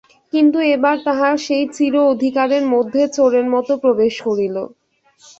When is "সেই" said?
1.45-1.65